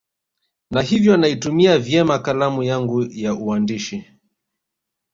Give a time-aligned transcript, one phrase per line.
[0.71, 4.05] na hivyo naitumia vyema kalamu yangu ya uandishi